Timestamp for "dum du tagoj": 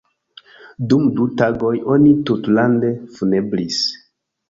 0.93-1.73